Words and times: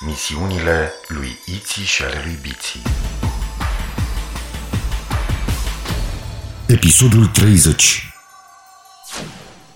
Misiunile 0.00 0.92
lui 1.08 1.38
Iții 1.44 1.84
și 1.84 2.02
ale 2.02 2.22
lui 2.24 2.38
Biții 2.42 2.82
Episodul 6.66 7.26
30 7.26 8.12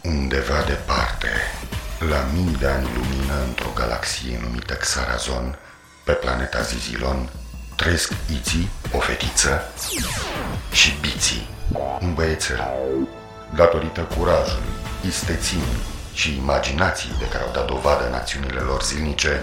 Undeva 0.03 0.63
departe, 0.67 1.29
la 2.09 2.27
mii 2.35 2.57
de 2.59 2.67
ani 2.67 2.89
lumină 2.95 3.43
într-o 3.47 3.71
galaxie 3.75 4.39
numită 4.43 4.75
Xarazon, 4.75 5.59
pe 6.05 6.13
planeta 6.13 6.61
Zizilon, 6.61 7.31
trăiesc 7.77 8.13
Iții, 8.39 8.71
o 8.93 8.99
fetiță, 8.99 9.73
și 10.73 10.95
Biții, 11.01 11.49
un 12.01 12.15
băiețel. 12.15 12.61
Datorită 13.55 14.01
curajului, 14.01 14.73
isteții 15.07 15.63
și 16.15 16.37
imaginației 16.37 17.15
de 17.19 17.29
care 17.29 17.45
au 17.45 17.53
dat 17.53 17.67
dovadă 17.67 18.07
în 18.07 18.15
acțiunile 18.15 18.61
lor 18.61 18.83
zilnice, 18.83 19.43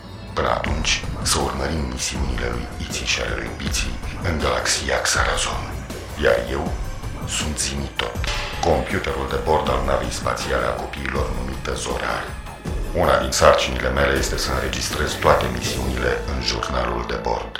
Până 0.41 0.53
atunci, 0.53 0.93
să 1.31 1.37
urmărim 1.47 1.83
misiunile 1.95 2.47
lui 2.55 2.65
Iții 2.85 3.11
și 3.11 3.19
ale 3.23 3.33
lui 3.39 3.51
Biții 3.59 3.95
în 4.27 4.35
galaxia 4.43 4.97
Xarazon. 5.07 5.63
Iar 6.23 6.37
eu 6.57 6.63
sunt 7.37 7.55
Zimitot, 7.65 8.15
computerul 8.67 9.27
de 9.33 9.39
bord 9.47 9.67
al 9.73 9.81
navei 9.89 10.13
spațiale 10.21 10.65
a 10.69 10.79
copiilor 10.83 11.25
numită 11.37 11.71
Zorar. 11.83 12.23
Una 13.01 13.15
din 13.23 13.31
sarcinile 13.41 13.89
mele 13.97 14.13
este 14.23 14.37
să 14.43 14.49
înregistrez 14.51 15.11
toate 15.23 15.45
misiunile 15.57 16.11
în 16.31 16.37
jurnalul 16.49 17.03
de 17.11 17.17
bord. 17.27 17.53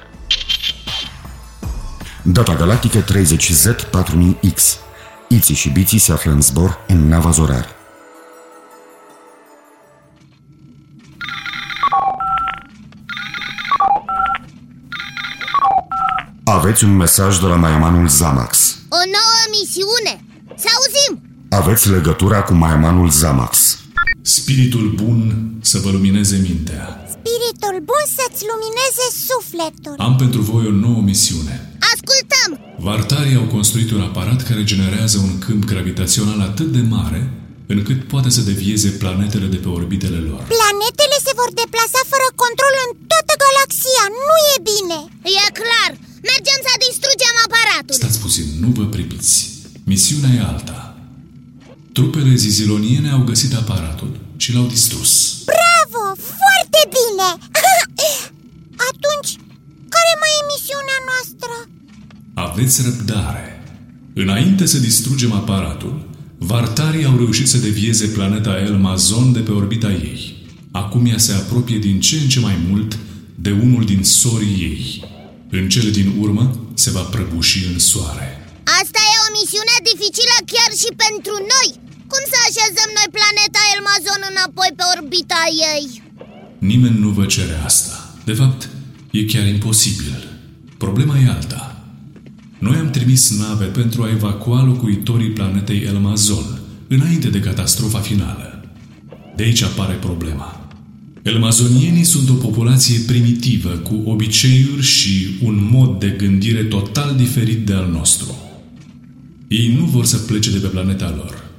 Data 2.38 2.54
galactică 2.62 3.00
30Z4000X 3.12 4.60
Iții 5.38 5.62
și 5.62 5.70
Biții 5.70 6.06
se 6.06 6.12
află 6.12 6.32
în 6.32 6.42
zbor 6.42 6.72
în 6.88 7.00
nava 7.12 7.32
Zorar. 7.40 7.81
Aveți 16.44 16.84
un 16.84 16.96
mesaj 16.96 17.40
de 17.40 17.46
la 17.46 17.56
Maiamanul 17.56 18.08
Zamax. 18.08 18.78
O 18.90 19.02
nouă 19.18 19.42
misiune! 19.58 20.26
Să 20.58 20.68
auzim! 20.76 21.14
Aveți 21.50 21.90
legătura 21.90 22.44
cu 22.44 22.54
Maiamanul 22.54 23.10
Zamax. 23.10 23.80
Spiritul 24.22 24.94
bun 25.02 25.20
să 25.62 25.78
vă 25.84 25.90
lumineze 25.90 26.38
mintea. 26.48 26.86
Spiritul 27.16 27.76
bun 27.90 28.04
să-ți 28.18 28.46
lumineze 28.52 29.06
sufletul. 29.28 29.96
Am 30.08 30.16
pentru 30.16 30.42
voi 30.42 30.66
o 30.66 30.72
nouă 30.86 31.02
misiune. 31.02 31.56
Ascultăm! 31.94 32.50
Vartarii 32.88 33.36
au 33.42 33.48
construit 33.56 33.92
un 33.92 34.02
aparat 34.02 34.40
care 34.48 34.64
generează 34.64 35.18
un 35.18 35.40
câmp 35.40 35.64
gravitațional 35.66 36.40
atât 36.50 36.70
de 36.78 36.84
mare 36.98 37.22
încât 37.74 38.00
poate 38.14 38.30
să 38.36 38.42
devieze 38.52 38.90
planetele 39.02 39.48
de 39.54 39.60
pe 39.64 39.70
orbitele 39.80 40.20
lor. 40.30 40.42
Planetele 40.56 41.18
se 41.26 41.32
vor 41.40 41.50
deplasa 41.62 42.02
fără 42.12 42.28
control 42.44 42.74
în 42.86 42.90
toată 43.12 43.34
galaxia. 43.46 44.04
Nu 44.28 44.36
e 44.54 44.56
bine. 44.72 45.00
E 45.44 45.46
clar! 45.60 45.92
Mergem 46.30 46.60
să 46.68 46.74
distrugem 46.86 47.36
aparatul! 47.46 47.96
Stați 48.02 48.20
puțin, 48.26 48.48
nu 48.64 48.70
vă 48.78 48.86
pripiți. 48.96 49.34
Misiunea 49.92 50.34
e 50.38 50.48
alta. 50.54 50.78
Trupele 51.94 52.36
ziziloniene 52.36 53.10
au 53.10 53.22
găsit 53.24 53.54
aparatul 53.54 54.12
și 54.38 54.54
l-au 54.54 54.68
distrus. 54.76 55.12
Bravo! 55.54 56.04
Foarte 56.40 56.82
bine! 56.98 57.30
Atunci, 58.90 59.32
care 59.96 60.12
mai 60.22 60.34
e 60.40 60.50
misiunea 60.54 61.00
noastră? 61.10 61.54
Aveți 62.34 62.82
răbdare. 62.88 63.46
Înainte 64.14 64.66
să 64.66 64.78
distrugem 64.78 65.32
aparatul, 65.32 66.10
Vartarii 66.44 67.06
au 67.06 67.18
reușit 67.18 67.48
să 67.48 67.58
devieze 67.58 68.06
planeta 68.06 68.60
Elmazon 68.60 69.34
de 69.34 69.40
pe 69.40 69.52
orbita 69.52 69.92
ei. 69.92 70.36
Acum 70.72 71.06
ea 71.06 71.18
se 71.18 71.34
apropie 71.34 71.78
din 71.78 72.00
ce 72.00 72.16
în 72.16 72.28
ce 72.28 72.40
mai 72.40 72.58
mult 72.70 72.98
de 73.36 73.52
unul 73.52 73.86
din 73.86 74.04
sorii 74.04 74.62
ei. 74.62 75.04
În 75.58 75.70
cele 75.70 75.90
din 75.90 76.10
urmă 76.24 76.46
se 76.74 76.90
va 76.92 77.02
prăbuși 77.14 77.66
în 77.72 77.80
soare. 77.80 78.28
Asta 78.82 79.02
e 79.12 79.26
o 79.28 79.34
misiune 79.40 79.76
dificilă 79.90 80.38
chiar 80.54 80.72
și 80.82 80.90
pentru 81.06 81.36
noi! 81.54 81.70
Cum 82.12 82.24
să 82.34 82.38
așezăm 82.42 82.90
noi 82.98 83.10
planeta 83.18 83.62
Elmazon 83.74 84.22
înapoi 84.32 84.72
pe 84.78 84.84
orbita 84.96 85.44
ei? 85.74 85.86
Nimeni 86.72 87.00
nu 87.04 87.10
vă 87.18 87.26
cere 87.26 87.56
asta. 87.70 87.96
De 88.30 88.34
fapt, 88.34 88.70
e 89.12 89.22
chiar 89.32 89.46
imposibil. 89.48 90.18
Problema 90.78 91.16
e 91.18 91.28
alta. 91.28 91.64
Noi 92.58 92.78
am 92.78 92.90
trimis 92.90 93.38
nave 93.38 93.66
pentru 93.66 94.04
a 94.04 94.10
evacua 94.10 94.64
locuitorii 94.64 95.32
planetei 95.32 95.82
Elmazon, 95.84 96.60
înainte 96.88 97.30
de 97.30 97.40
catastrofa 97.40 98.00
finală. 98.00 98.66
De 99.36 99.44
aici 99.44 99.62
apare 99.62 99.94
problema. 99.94 100.61
Elmazonienii 101.24 102.04
sunt 102.04 102.30
o 102.30 102.34
populație 102.34 103.00
primitivă, 103.00 103.70
cu 103.70 104.02
obiceiuri 104.06 104.82
și 104.82 105.28
un 105.42 105.68
mod 105.72 106.00
de 106.00 106.16
gândire 106.18 106.64
total 106.64 107.16
diferit 107.16 107.66
de 107.66 107.74
al 107.74 107.92
nostru. 107.92 108.36
Ei 109.48 109.74
nu 109.78 109.86
vor 109.86 110.06
să 110.06 110.18
plece 110.18 110.52
de 110.52 110.58
pe 110.58 110.68
planeta 110.68 111.14
lor. 111.16 111.50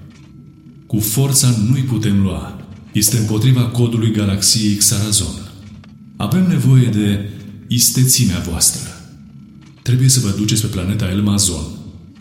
Cu 0.87 0.99
forța 0.99 1.55
nu-i 1.69 1.83
putem 1.83 2.23
lua. 2.23 2.67
Este 2.93 3.17
împotriva 3.17 3.63
codului 3.63 4.13
galaxiei 4.13 4.75
Xarazon. 4.75 5.51
Avem 6.17 6.49
nevoie 6.49 6.87
de 6.87 7.31
istețimea 7.67 8.39
voastră. 8.39 8.91
Trebuie 9.83 10.09
să 10.09 10.21
vă 10.21 10.35
duceți 10.37 10.61
pe 10.61 10.67
planeta 10.67 11.09
Elmazon, 11.09 11.65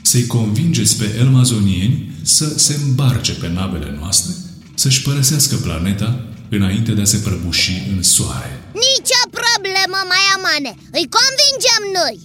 să-i 0.01 0.25
convingeți 0.25 0.97
pe 0.97 1.15
elmazonieni 1.19 2.11
să 2.21 2.53
se 2.57 2.79
îmbarce 2.85 3.31
pe 3.31 3.51
navele 3.53 3.95
noastre, 3.99 4.33
să-și 4.73 5.01
părăsească 5.01 5.55
planeta 5.55 6.25
înainte 6.57 6.91
de 6.97 7.01
a 7.01 7.11
se 7.13 7.17
prăbuși 7.25 7.71
în 7.93 7.99
soare. 8.15 8.53
Nicio 8.87 9.23
problemă, 9.39 9.99
mai 10.13 10.25
amane! 10.37 10.71
Îi 10.97 11.07
convingem 11.17 11.83
noi! 11.99 12.15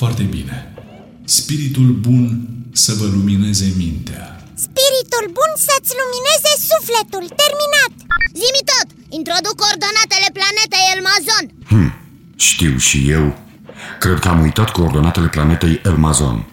Foarte 0.00 0.22
bine. 0.34 0.56
Spiritul 1.38 1.88
bun 2.06 2.48
să 2.84 2.92
vă 2.98 3.06
lumineze 3.16 3.68
mintea. 3.84 4.24
Spiritul 4.66 5.24
bun 5.38 5.50
să-ți 5.66 5.92
lumineze 6.00 6.52
sufletul. 6.70 7.24
Terminat! 7.42 7.92
Zimi 8.40 8.62
tot! 8.72 8.88
Introduc 9.18 9.54
coordonatele 9.64 10.28
planetei 10.38 10.84
Elmazon! 10.94 11.44
Hm, 11.70 11.88
știu 12.48 12.74
și 12.88 12.98
eu. 13.16 13.24
Cred 13.98 14.18
că 14.18 14.28
am 14.28 14.40
uitat 14.40 14.70
coordonatele 14.70 15.28
planetei 15.28 15.80
Elmazon. 15.84 16.46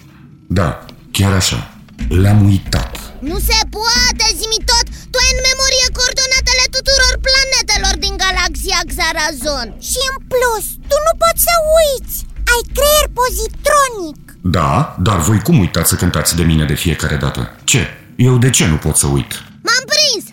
Da, 0.47 0.85
chiar 1.11 1.33
așa. 1.33 1.77
Le-am 2.09 2.45
uitat. 2.45 2.91
Nu 3.19 3.37
se 3.39 3.57
poate, 3.69 4.32
tuturor 6.93 7.15
planetelor 7.27 7.95
din 8.05 8.15
galaxia 8.23 8.79
Xarazon 8.91 9.67
Și 9.89 9.99
în 10.11 10.17
plus, 10.31 10.65
tu 10.89 10.97
nu 11.07 11.13
poți 11.23 11.41
să 11.47 11.55
uiți. 11.79 12.15
Ai 12.53 12.61
creier 12.75 13.07
pozitronic. 13.21 14.19
Da, 14.57 14.71
dar 15.07 15.19
voi 15.27 15.39
cum 15.47 15.55
uitați 15.65 15.89
să 15.91 15.95
cântați 15.95 16.35
de 16.39 16.43
mine 16.51 16.65
de 16.71 16.77
fiecare 16.83 17.17
dată? 17.25 17.41
Ce? 17.71 17.81
Eu 18.27 18.35
de 18.45 18.49
ce 18.49 18.65
nu 18.65 18.77
pot 18.85 18.95
să 19.01 19.07
uit? 19.17 19.31
M-am 19.67 19.83
prins! 19.93 20.25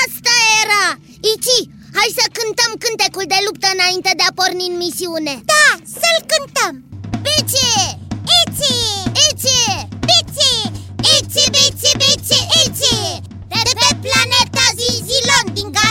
Asta 0.00 0.34
era! 0.62 0.86
Ici, 1.32 1.56
hai 1.98 2.08
să 2.18 2.24
cântăm 2.38 2.72
cântecul 2.84 3.26
de 3.32 3.38
luptă 3.46 3.68
înainte 3.76 4.10
de 4.18 4.24
a 4.26 4.36
porni 4.38 4.70
în 4.70 4.76
misiune 4.84 5.34
Da, 5.52 5.66
să-l 6.00 6.18
cântăm. 6.32 6.74
Bici! 7.26 7.66
Iți! 8.40 8.72
Ici! 8.72 9.03
Zizilon 15.24 15.83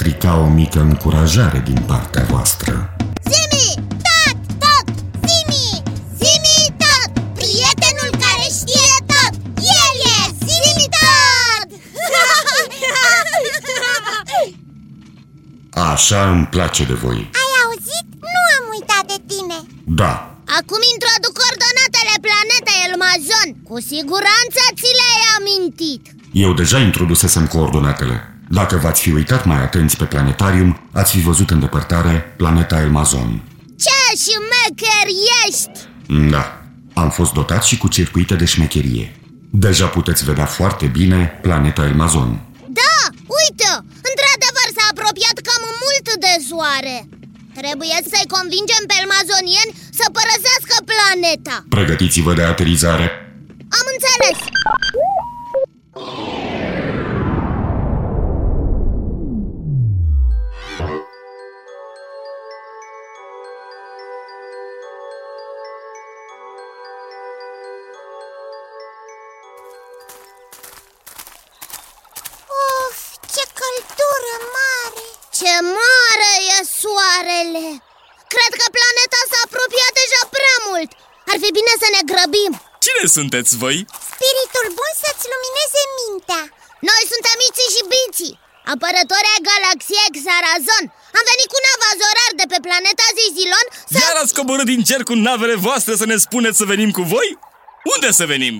strica 0.00 0.36
o 0.36 0.46
mică 0.48 0.80
încurajare 0.80 1.62
din 1.64 1.82
partea 1.86 2.22
voastră. 2.22 2.72
Zimi, 3.32 3.68
tot, 4.06 4.38
tot, 4.64 4.86
Zimi, 5.26 5.68
Zimi 6.20 6.60
tot, 6.82 7.10
prietenul 7.38 8.10
care 8.24 8.46
știe 8.58 8.94
tot, 9.12 9.32
el 9.80 9.96
e 10.16 10.20
Zimi 10.46 10.86
tot! 11.00 11.68
Așa 15.92 16.30
îmi 16.30 16.46
place 16.46 16.84
de 16.84 16.96
voi. 17.04 17.20
Ai 17.42 17.50
auzit? 17.64 18.06
Nu 18.34 18.40
am 18.56 18.64
uitat 18.74 19.04
de 19.12 19.18
tine. 19.30 19.58
Da, 20.00 20.12
Acum 20.58 20.80
introduc 20.94 21.32
coordonatele 21.40 22.14
planetei 22.26 22.80
Elmazon 22.86 23.48
Cu 23.68 23.76
siguranță 23.90 24.62
ți 24.78 24.90
le-ai 24.98 25.22
amintit 25.36 26.02
Eu 26.44 26.52
deja 26.60 26.78
introdusesem 26.78 27.46
coordonatele 27.46 28.39
dacă 28.52 28.76
v-ați 28.76 29.00
fi 29.00 29.10
uitat 29.12 29.44
mai 29.44 29.60
atenți 29.62 29.96
pe 29.96 30.04
planetarium 30.04 30.70
Ați 30.92 31.12
fi 31.12 31.20
văzut 31.20 31.50
în 31.50 31.60
depărtare 31.60 32.34
planeta 32.36 32.80
Elmazon. 32.80 33.42
Ce 33.84 34.00
șmecher 34.22 35.08
ești! 35.44 35.78
Da, 36.30 36.44
am 37.02 37.10
fost 37.10 37.32
dotat 37.32 37.62
și 37.64 37.76
cu 37.78 37.88
circuite 37.88 38.34
de 38.34 38.44
șmecherie. 38.44 39.06
Deja 39.50 39.86
puteți 39.86 40.24
vedea 40.24 40.44
foarte 40.44 40.86
bine 40.86 41.38
planeta 41.42 41.82
Elmazon. 41.84 42.30
Da, 42.80 42.96
uite, 43.40 43.70
într-adevăr 44.10 44.68
s-a 44.76 44.86
apropiat 44.92 45.36
cam 45.46 45.62
mult 45.84 46.06
de 46.24 46.34
soare 46.48 46.96
Trebuie 47.60 47.98
să-i 48.10 48.32
convingem 48.36 48.82
pe 48.88 48.94
elmazonieni 49.02 49.74
să 49.98 50.04
părăsească 50.16 50.74
planeta. 50.92 51.56
Pregătiți-vă 51.76 52.32
de 52.38 52.44
aterizare. 52.52 53.06
Am 53.78 53.86
înțeles 53.94 54.38
ne 82.00 82.12
grăbim 82.12 82.52
Cine 82.84 83.04
sunteți 83.16 83.52
voi? 83.62 83.76
Spiritul 84.12 84.66
bun 84.78 84.92
să-ți 85.02 85.26
lumineze 85.32 85.82
mintea 85.98 86.42
Noi 86.88 87.02
suntem 87.12 87.38
Iții 87.48 87.72
și 87.74 87.82
Biții 87.92 88.38
Apărători 88.72 89.32
ai 89.32 89.44
galaxiei 89.50 90.14
Xarazon 90.18 90.84
Am 91.18 91.24
venit 91.30 91.48
cu 91.52 91.58
nava 91.66 91.90
Zorar 92.00 92.32
de 92.40 92.46
pe 92.52 92.58
planeta 92.66 93.06
Zizilon 93.18 93.66
să... 93.90 93.96
Iar 94.02 94.16
ați 94.22 94.36
coborât 94.38 94.68
din 94.72 94.82
cer 94.88 95.00
cu 95.08 95.14
navele 95.26 95.56
voastre 95.68 95.92
să 96.00 96.06
ne 96.10 96.16
spuneți 96.26 96.60
să 96.60 96.70
venim 96.72 96.90
cu 96.98 97.02
voi? 97.14 97.28
Unde 97.92 98.10
să 98.18 98.24
venim? 98.32 98.56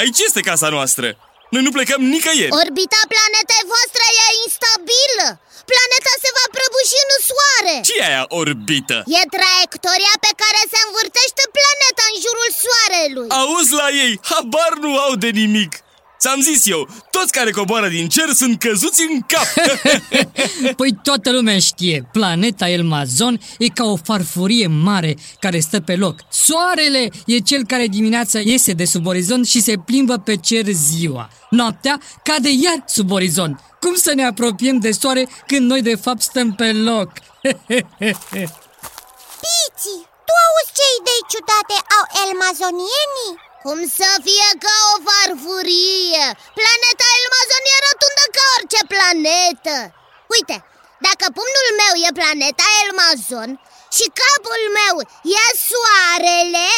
Aici 0.00 0.20
este 0.26 0.40
casa 0.50 0.68
noastră 0.76 1.06
Noi 1.52 1.62
nu 1.66 1.72
plecăm 1.76 2.00
nicăieri 2.14 2.56
Orbita 2.62 3.00
planetei 3.14 3.64
voastre 3.72 4.04
e 4.24 4.26
instabilă 4.46 5.26
Planeta 5.70 6.12
se 6.24 6.30
va 6.36 6.46
prăbuși 6.54 6.94
în 7.76 7.82
soare 7.82 7.86
ce 7.88 7.94
e 8.00 8.08
aia 8.10 8.24
orbită? 8.40 8.96
E 9.20 9.22
traiectoria 9.36 10.14
pe 10.26 10.32
care 10.42 10.60
se 10.72 10.78
învârtește 10.86 11.42
planeta 11.56 12.04
în 12.10 12.16
jurul 12.24 12.50
soarelui 12.62 13.28
Auzi 13.40 13.72
la 13.80 13.88
ei, 14.04 14.12
habar 14.30 14.72
nu 14.84 14.92
au 15.06 15.14
de 15.24 15.30
nimic 15.42 15.72
Ți-am 16.18 16.40
zis 16.40 16.66
eu, 16.66 16.88
toți 17.10 17.32
care 17.32 17.50
coboară 17.50 17.88
din 17.88 18.08
cer 18.08 18.28
sunt 18.32 18.58
căzuți 18.58 19.02
în 19.10 19.20
cap 19.20 19.46
Păi 20.76 20.96
toată 21.02 21.30
lumea 21.30 21.58
știe, 21.58 22.08
planeta 22.12 22.68
Elmazon 22.68 23.40
e 23.58 23.66
ca 23.68 23.84
o 23.84 23.96
farfurie 23.96 24.66
mare 24.66 25.16
care 25.40 25.58
stă 25.58 25.80
pe 25.80 25.96
loc. 25.96 26.18
Soarele 26.30 27.10
e 27.26 27.38
cel 27.38 27.64
care 27.66 27.86
dimineața 27.86 28.38
iese 28.38 28.72
de 28.72 28.84
sub 28.84 29.06
orizont 29.06 29.46
și 29.46 29.60
se 29.60 29.74
plimbă 29.84 30.16
pe 30.16 30.36
cer 30.36 30.64
ziua. 30.66 31.30
Noaptea 31.50 32.00
cade 32.22 32.50
iar 32.50 32.84
sub 32.86 33.10
orizont. 33.10 33.60
Cum 33.80 33.94
să 33.94 34.12
ne 34.14 34.24
apropiem 34.24 34.78
de 34.78 34.90
soare 34.90 35.28
când 35.46 35.70
noi 35.70 35.82
de 35.82 35.94
fapt 35.94 36.20
stăm 36.20 36.54
pe 36.54 36.72
loc? 36.72 37.12
Piți, 39.42 39.94
tu 40.26 40.32
auzi 40.46 40.74
ce 40.76 40.86
idei 40.98 41.22
ciudate 41.30 41.76
au 41.96 42.04
elmazonienii? 42.24 43.34
Cum 43.64 43.78
să 43.98 44.08
fie 44.26 44.50
ca 44.64 44.76
o 44.92 44.94
farfurie? 45.06 46.26
Planeta 46.58 47.06
Elmazon 47.18 47.64
e 47.74 47.76
rotundă 47.86 48.24
ca 48.34 48.44
orice 48.56 48.80
planetă. 48.92 49.76
Uite, 50.34 50.56
dacă 51.06 51.24
pumnul 51.36 51.68
meu 51.82 51.94
e 52.06 52.18
planeta 52.20 52.66
Elmazon 52.82 53.50
Și 53.96 54.06
capul 54.20 54.62
meu 54.80 54.94
e 55.40 55.44
soarele 55.68 56.68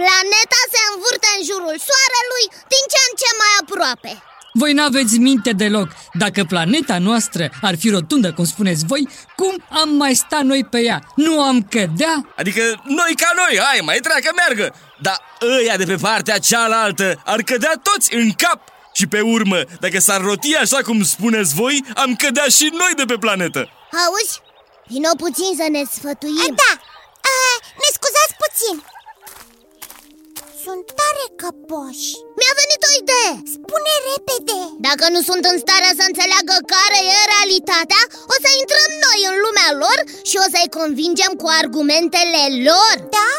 Planeta 0.00 0.60
se 0.72 0.80
învârte 0.90 1.28
în 1.36 1.42
jurul 1.48 1.76
soarelui 1.88 2.46
din 2.72 2.84
ce 2.92 3.00
în 3.08 3.14
ce 3.20 3.30
mai 3.40 3.52
aproape 3.62 4.12
Voi 4.52 4.72
n-aveți 4.72 5.18
minte 5.18 5.52
deloc. 5.52 5.88
Dacă 6.12 6.44
planeta 6.44 6.98
noastră 6.98 7.50
ar 7.62 7.76
fi 7.78 7.88
rotundă, 7.88 8.32
cum 8.32 8.44
spuneți 8.44 8.86
voi, 8.86 9.08
cum 9.36 9.64
am 9.68 9.88
mai 9.88 10.14
sta 10.14 10.40
noi 10.42 10.64
pe 10.64 10.78
ea? 10.80 11.00
Nu 11.16 11.42
am 11.42 11.62
cădea? 11.62 12.32
Adică 12.36 12.62
noi 12.84 13.12
ca 13.16 13.30
noi, 13.36 13.58
hai 13.64 13.80
mai 13.84 13.98
treacă 13.98 14.30
meargă 14.36 14.74
Dar 15.00 15.16
ăia 15.58 15.76
de 15.76 15.84
pe 15.84 15.96
partea 15.96 16.38
cealaltă 16.38 17.22
ar 17.24 17.42
cădea 17.42 17.72
toți 17.82 18.14
în 18.14 18.30
cap 18.30 18.60
Și 18.94 19.06
pe 19.06 19.20
urmă, 19.20 19.58
dacă 19.80 19.98
s-ar 19.98 20.20
roti 20.20 20.54
așa 20.56 20.76
cum 20.82 21.02
spuneți 21.02 21.54
voi, 21.54 21.84
am 21.94 22.14
cădea 22.14 22.46
și 22.56 22.68
noi 22.72 22.92
de 22.96 23.04
pe 23.04 23.16
planetă 23.24 23.68
Auzi? 24.04 24.40
Vino 24.86 25.10
puțin 25.16 25.50
să 25.60 25.66
ne 25.70 25.82
sfătuim 25.96 26.54
Da, 26.62 26.72
a, 27.34 27.36
ne 27.82 27.88
scuzați 27.96 28.34
puțin 28.42 28.76
Sunt 30.66 30.86
tare 31.00 31.24
căpoși. 31.42 32.10
Mi-a 32.38 32.54
venit 32.60 32.82
o 32.88 32.92
idee. 33.02 33.32
Spune 33.56 33.92
repede. 34.10 34.60
Dacă 34.88 35.04
nu 35.14 35.20
sunt 35.28 35.44
în 35.50 35.56
stare 35.64 35.90
să 35.98 36.04
înțeleagă 36.06 36.56
care 36.74 36.98
e 37.14 37.30
realitatea 37.34 38.02
O 38.32 38.36
să 38.44 38.50
intrăm 38.60 38.90
noi 39.06 39.20
în 39.30 39.36
lumea 39.44 39.70
lor 39.82 39.98
și 40.28 40.36
o 40.44 40.46
să-i 40.52 40.74
convingem 40.78 41.32
cu 41.40 41.46
argumentele 41.60 42.42
lor. 42.68 42.96
Da? 43.16 43.30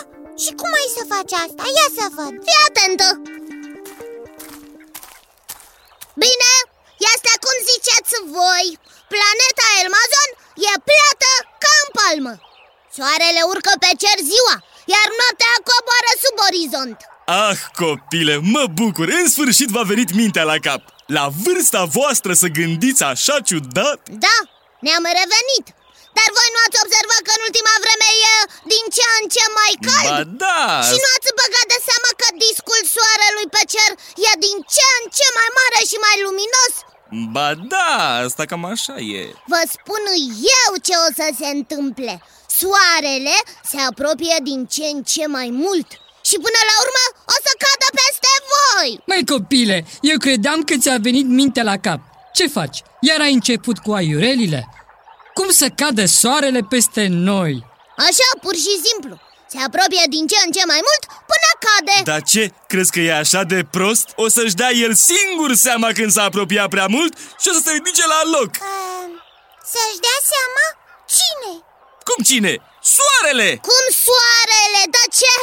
Și 0.44 0.52
cum 0.60 0.72
ai 0.82 0.90
să 0.98 1.04
faci 1.14 1.34
asta? 1.44 1.64
Ia 1.78 1.88
să 1.98 2.06
văd. 2.18 2.34
Fii 2.46 2.64
atentă! 2.70 3.08
Bine, 6.24 6.52
este 7.12 7.32
cum 7.44 7.56
ziceți 7.72 8.14
voi. 8.38 8.68
Planeta 9.14 9.68
Elmazon 9.82 10.30
e 10.70 10.74
plată 10.90 11.32
ca 11.64 11.72
în 11.84 11.90
palmă. 12.00 12.34
Soarele 12.96 13.42
urcă 13.52 13.74
pe 13.84 13.92
cer 14.02 14.18
ziua 14.32 14.56
Iar 14.94 15.08
noaptea 15.20 15.54
coboară 15.70 16.12
sub 16.24 16.36
orizont 16.48 16.98
Ah, 17.26 17.60
copile, 17.80 18.36
mă 18.56 18.64
bucur, 18.80 19.08
în 19.20 19.28
sfârșit 19.36 19.70
v-a 19.76 19.86
venit 19.92 20.10
mintea 20.22 20.44
la 20.52 20.58
cap. 20.68 20.82
La 21.18 21.26
vârsta 21.44 21.82
voastră 21.98 22.32
să 22.42 22.48
gândiți 22.60 23.04
așa 23.12 23.36
ciudat? 23.48 24.00
Da, 24.26 24.38
ne-am 24.86 25.06
revenit. 25.22 25.66
Dar 26.18 26.30
voi 26.38 26.50
nu 26.56 26.60
ați 26.66 26.82
observat 26.86 27.22
că 27.28 27.32
în 27.36 27.44
ultima 27.48 27.76
vreme 27.84 28.10
e 28.34 28.36
din 28.74 28.86
ce 28.96 29.06
în 29.20 29.26
ce 29.36 29.46
mai 29.60 29.74
cald? 29.88 30.10
Ba 30.14 30.24
da, 30.44 30.62
Și 30.90 30.96
nu 31.04 31.10
ați 31.16 31.38
băgat 31.42 31.68
de 31.74 31.80
seamă 31.88 32.10
că 32.22 32.28
discul 32.46 32.82
soarelui 32.96 33.48
pe 33.56 33.64
cer 33.74 33.92
e 34.30 34.32
din 34.46 34.58
ce 34.76 34.86
în 35.00 35.06
ce 35.18 35.28
mai 35.38 35.50
mare 35.60 35.80
și 35.90 35.98
mai 36.06 36.18
luminos? 36.26 36.74
ba 37.36 37.50
da, 37.74 37.92
asta 38.28 38.44
cam 38.50 38.64
așa 38.74 38.96
e. 39.20 39.22
Vă 39.54 39.62
spun 39.76 40.04
eu 40.60 40.72
ce 40.88 40.94
o 41.06 41.08
să 41.20 41.28
se 41.40 41.48
întâmple. 41.58 42.14
Soarele 42.60 43.36
se 43.72 43.80
apropie 43.90 44.38
din 44.50 44.60
ce 44.74 44.86
în 44.94 45.00
ce 45.14 45.24
mai 45.38 45.50
mult 45.64 45.90
Și 46.30 46.36
până 46.46 46.62
la 46.70 46.76
urmă 46.84 47.04
o 47.34 47.38
să 47.46 47.52
cadă 47.64 47.88
peste 48.00 48.32
voi 48.52 48.90
Mai 49.12 49.24
copile, 49.32 49.78
eu 50.12 50.18
credeam 50.26 50.60
că 50.64 50.76
ți-a 50.78 50.98
venit 51.08 51.28
mintea 51.28 51.64
la 51.64 51.78
cap. 51.78 52.00
Ce 52.34 52.48
faci? 52.48 52.78
Iar 53.00 53.20
ai 53.20 53.34
început 53.34 53.78
cu 53.78 53.92
aiurelile? 53.94 54.68
Cum 55.34 55.50
să 55.50 55.68
cadă 55.82 56.06
soarele 56.06 56.62
peste 56.70 57.08
noi? 57.10 57.54
Așa, 57.98 58.28
pur 58.42 58.56
și 58.56 58.74
simplu 58.88 59.14
Se 59.48 59.58
apropie 59.68 60.04
din 60.10 60.28
ce 60.28 60.36
în 60.46 60.52
ce 60.52 60.64
mai 60.66 60.82
mult 60.88 61.04
până 61.32 61.50
cade 61.66 61.98
Dar 62.12 62.22
ce, 62.22 62.44
crezi 62.68 62.92
că 62.92 63.00
e 63.00 63.14
așa 63.24 63.44
de 63.44 63.60
prost? 63.72 64.08
O 64.16 64.28
să-și 64.28 64.56
dea 64.62 64.72
el 64.72 64.94
singur 64.94 65.54
seama 65.66 65.90
când 65.98 66.12
s-a 66.12 66.24
apropiat 66.24 66.68
prea 66.70 66.88
mult 66.96 67.18
și 67.42 67.48
o 67.50 67.54
să 67.54 67.62
se 67.66 67.72
ridice 67.72 68.08
la 68.08 68.22
loc 68.36 68.52
uh, 68.60 69.06
Să-și 69.74 70.00
dea 70.06 70.20
seama? 70.32 70.66
Cine? 71.18 71.52
Cum 72.08 72.24
cine? 72.24 72.54
Soarele! 72.96 73.50
Cum 73.70 73.86
soarele? 74.06 74.82
Dar 74.96 75.08
ce? 75.20 75.34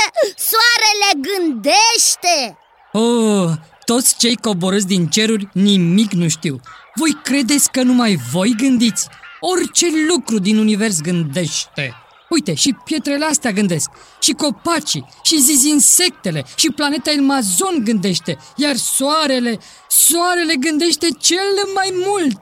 Soarele 0.51 1.11
gândește 1.29 2.59
Oh, 2.93 3.51
toți 3.85 4.17
cei 4.17 4.37
coborâți 4.37 4.87
din 4.87 5.07
ceruri 5.07 5.49
nimic 5.53 6.13
nu 6.13 6.29
știu. 6.29 6.61
Voi 6.95 7.19
credeți 7.23 7.71
că 7.71 7.83
numai 7.83 8.19
voi 8.33 8.55
gândiți? 8.57 9.09
Orice 9.41 9.87
lucru 10.09 10.39
din 10.39 10.59
univers 10.59 11.01
gândește. 11.01 11.95
Uite, 12.29 12.55
și 12.55 12.77
pietrele 12.85 13.25
astea 13.25 13.51
gândesc, 13.53 13.91
și 14.21 14.33
copacii, 14.33 15.07
și 15.23 15.41
zizi 15.41 15.69
insectele, 15.69 16.45
și 16.55 16.71
planeta 16.71 17.11
Elmazon 17.11 17.81
gândește, 17.85 18.39
iar 18.57 18.77
soarele, 18.77 19.59
soarele 19.89 20.55
gândește 20.55 21.09
cel 21.19 21.73
mai 21.75 21.93
mult. 22.07 22.39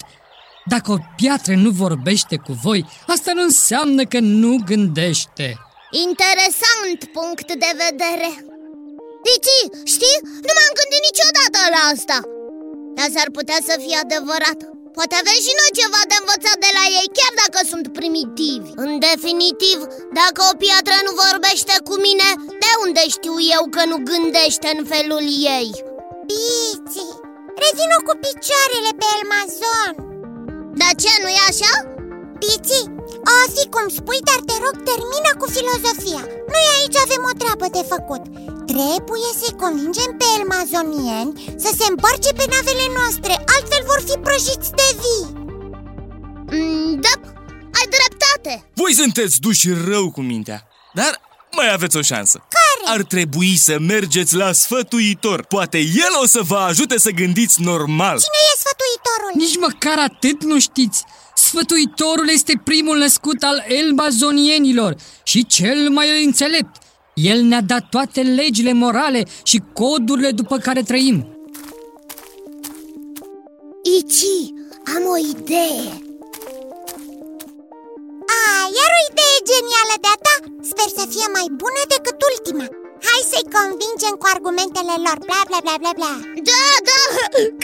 Dacă 0.68 0.92
o 0.92 0.98
piatră 1.16 1.54
nu 1.54 1.70
vorbește 1.70 2.36
cu 2.46 2.52
voi, 2.64 2.80
asta 3.06 3.30
nu 3.34 3.42
înseamnă 3.42 4.02
că 4.12 4.18
nu 4.20 4.52
gândește. 4.70 5.46
Interesant 6.06 6.98
punct 7.16 7.48
de 7.64 7.72
vedere 7.84 8.30
Ici, 9.34 9.54
știi? 9.94 10.18
Nu 10.46 10.52
m-am 10.56 10.72
gândit 10.78 11.02
niciodată 11.08 11.58
la 11.74 11.82
asta 11.94 12.18
Dar 12.96 13.08
s-ar 13.14 13.28
putea 13.38 13.58
să 13.68 13.74
fie 13.84 13.98
adevărat 14.04 14.58
Poate 14.96 15.14
avem 15.18 15.38
și 15.46 15.52
noi 15.60 15.72
ceva 15.80 16.02
de 16.10 16.16
învățat 16.18 16.58
de 16.64 16.70
la 16.78 16.84
ei 16.98 17.08
Chiar 17.18 17.32
dacă 17.42 17.58
sunt 17.72 17.86
primitiv 17.98 18.62
definitiv, 19.08 19.78
dacă 20.20 20.40
o 20.50 20.58
piatră 20.62 20.96
nu 21.06 21.12
vorbește 21.24 21.74
cu 21.88 21.94
mine, 22.06 22.28
de 22.62 22.72
unde 22.84 23.02
știu 23.16 23.36
eu 23.56 23.62
că 23.74 23.82
nu 23.90 23.98
gândește 24.10 24.68
în 24.76 24.82
felul 24.92 25.24
ei? 25.58 25.70
Bici, 26.30 27.00
revină 27.62 27.96
cu 28.06 28.12
picioarele 28.24 28.90
pe 29.00 29.06
Elmazon 29.16 30.07
Dar 30.80 30.92
ce, 31.02 31.12
nu-i 31.22 31.40
așa? 31.50 31.72
Bici, 32.42 32.78
o 33.32 33.34
fi 33.54 33.64
cum 33.74 33.86
spui, 33.98 34.20
dar 34.28 34.40
te 34.48 34.56
rog, 34.64 34.76
termina 34.90 35.32
cu 35.40 35.46
filozofia. 35.56 36.22
Noi 36.52 36.64
aici 36.76 36.98
avem 37.04 37.22
o 37.30 37.34
treabă 37.40 37.66
de 37.76 37.82
făcut. 37.92 38.22
Trebuie 38.72 39.30
să-i 39.40 39.60
convingem 39.62 40.10
pe 40.20 40.26
elmazonieni 40.38 41.32
să 41.64 41.70
se 41.78 41.86
împarce 41.92 42.30
pe 42.38 42.44
navele 42.54 42.86
noastre 42.98 43.32
Altfel 43.54 43.82
vor 43.90 44.00
fi 44.08 44.16
prăjiți 44.26 44.70
de 44.80 44.88
vii. 45.00 45.26
Mm, 46.54 46.92
da, 47.06 47.14
ai 47.78 47.86
dreptate. 47.96 48.52
Voi 48.80 48.92
sunteți 49.00 49.40
duși 49.40 49.68
rău 49.90 50.10
cu 50.10 50.20
mintea 50.20 50.58
Dar 50.98 51.12
mai 51.56 51.72
aveți 51.72 51.96
o 51.96 52.02
șansă. 52.02 52.36
Care? 52.56 52.96
Ar 52.98 53.02
trebui 53.02 53.56
să 53.56 53.78
mergeți 53.78 54.34
la 54.34 54.52
sfătuitor. 54.52 55.44
Poate 55.44 55.78
el 55.78 56.12
o 56.22 56.26
să 56.26 56.40
vă 56.42 56.56
ajute 56.56 56.98
să 56.98 57.10
gândiți 57.10 57.62
normal. 57.62 58.16
Cine 58.18 58.40
e 58.52 58.56
sfătuitorul? 58.88 59.30
Nici 59.34 59.58
măcar 59.58 59.98
atât 59.98 60.44
nu 60.44 60.58
știți. 60.58 61.04
Sfătuitorul 61.34 62.28
este 62.28 62.60
primul 62.64 62.98
născut 62.98 63.42
al 63.42 63.64
elbazonienilor 63.68 64.96
și 65.22 65.46
cel 65.46 65.88
mai 65.90 66.24
înțelept. 66.24 66.76
El 67.14 67.42
ne-a 67.42 67.60
dat 67.60 67.88
toate 67.88 68.20
legile 68.22 68.72
morale 68.72 69.22
și 69.42 69.62
codurile 69.72 70.30
după 70.30 70.56
care 70.58 70.82
trăim. 70.82 71.26
Ici, 73.98 74.24
am 74.94 75.04
o 75.14 75.16
idee. 75.34 75.86
A, 78.36 78.40
iar 78.78 78.90
o 78.98 79.00
idee 79.10 79.36
genială 79.50 79.94
de-a 80.04 80.16
ta. 80.26 80.34
Sper 80.70 80.88
să 80.98 81.04
fie 81.12 81.26
mai 81.36 81.46
bună 81.62 81.82
decât 81.94 82.18
ultima. 82.30 82.66
Hai 83.08 83.22
să-i 83.30 83.50
convingem 83.56 84.14
cu 84.20 84.26
argumentele 84.34 84.94
lor. 85.04 85.18
Bla 85.28 85.40
bla 85.48 85.58
bla 85.64 85.76
bla 85.82 85.92
bla 85.98 86.12
Da, 86.48 86.66
da, 86.88 87.02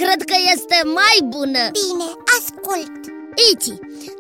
cred 0.01 0.21
că 0.31 0.37
este 0.55 0.79
mai 1.01 1.17
bună. 1.35 1.63
Bine, 1.81 2.09
ascult. 2.37 3.01
Ici, 3.53 3.69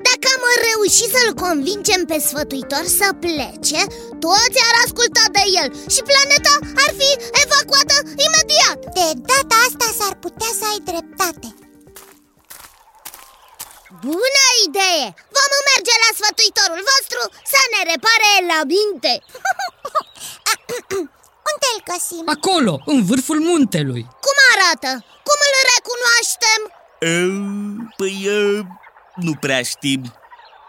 dacă 0.06 0.26
am 0.34 0.44
reușit 0.68 1.10
să-l 1.16 1.32
convingem 1.44 2.02
pe 2.10 2.18
sfătuitor 2.26 2.84
să 2.98 3.08
plece 3.24 3.80
Toți 4.24 4.58
ar 4.68 4.74
asculta 4.84 5.24
de 5.36 5.44
el 5.60 5.68
și 5.94 6.00
planeta 6.10 6.54
ar 6.84 6.90
fi 7.00 7.10
evacuată 7.44 7.96
imediat. 8.26 8.78
De 8.96 9.06
data 9.30 9.56
asta 9.66 9.88
s-ar 9.98 10.14
putea 10.24 10.50
să 10.58 10.64
ai 10.72 10.80
dreptate. 10.90 11.48
Bună 14.06 14.44
idee! 14.66 15.04
Vom 15.36 15.52
merge 15.70 15.94
la 16.04 16.10
sfătuitorul 16.18 16.82
vostru 16.92 17.20
să 17.52 17.60
ne 17.72 17.80
repare 17.92 18.30
la 18.50 18.58
minte 18.74 19.12
Unde 21.50 21.68
îl 21.74 21.80
găsim? 21.92 22.24
Acolo, 22.36 22.82
în 22.86 23.04
vârful 23.04 23.40
muntelui 23.40 24.02
Cum 24.24 24.36
arată? 24.54 25.04
Cum 25.28 25.38
îl 25.48 25.56
recunoaștem? 25.74 26.60
Eu, 27.14 27.32
Păi, 27.96 28.14
eu, 28.24 28.66
nu 29.14 29.34
prea 29.40 29.62
știm 29.62 30.14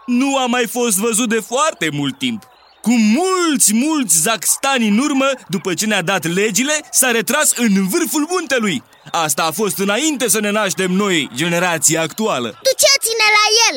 Nu 0.06 0.38
a 0.38 0.46
mai 0.46 0.66
fost 0.66 0.96
văzut 0.96 1.28
de 1.28 1.40
foarte 1.40 1.88
mult 1.92 2.18
timp 2.18 2.42
cu 2.86 2.92
mulți, 2.92 3.74
mulți 3.74 4.20
zaxtani 4.20 4.88
în 4.88 4.98
urmă, 4.98 5.30
după 5.48 5.74
ce 5.74 5.86
ne-a 5.86 6.02
dat 6.02 6.24
legile, 6.24 6.80
s-a 6.90 7.10
retras 7.10 7.52
în 7.56 7.88
vârful 7.88 8.26
muntelui. 8.28 8.82
Asta 9.10 9.42
a 9.44 9.50
fost 9.50 9.78
înainte 9.78 10.28
să 10.28 10.40
ne 10.40 10.50
naștem 10.50 10.90
noi, 10.90 11.30
generația 11.34 12.00
actuală. 12.00 12.48
Duceți-ne 12.62 13.28
la 13.38 13.44
el! 13.68 13.76